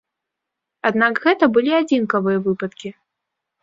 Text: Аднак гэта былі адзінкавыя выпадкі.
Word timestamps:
Аднак 0.91 1.13
гэта 1.27 1.51
былі 1.59 1.71
адзінкавыя 1.83 2.37
выпадкі. 2.51 2.89